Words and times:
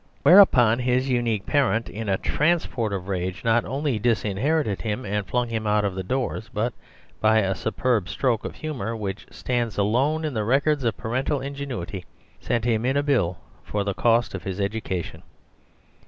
Whereupon 0.23 0.79
his 0.79 1.09
unique 1.11 1.45
parent, 1.45 1.87
in 1.87 2.09
a 2.09 2.17
transport 2.17 2.91
of 2.91 3.07
rage, 3.07 3.43
not 3.43 3.65
only 3.65 3.99
disinherited 3.99 4.81
him 4.81 5.05
and 5.05 5.27
flung 5.27 5.47
him 5.47 5.67
out 5.67 5.85
of 5.85 6.07
doors, 6.07 6.49
but 6.51 6.73
by 7.19 7.37
a 7.37 7.53
superb 7.53 8.09
stroke 8.09 8.43
of 8.43 8.55
humour, 8.55 8.95
which 8.95 9.27
stands 9.29 9.77
alone 9.77 10.25
in 10.25 10.33
the 10.33 10.43
records 10.43 10.83
of 10.85 10.97
parental 10.97 11.39
ingenuity, 11.39 12.03
sent 12.39 12.65
him 12.65 12.83
in 12.83 12.97
a 12.97 13.03
bill 13.03 13.37
for 13.63 13.83
the 13.83 13.93
cost 13.93 14.33
of 14.33 14.41
his 14.41 14.59
education. 14.59 15.21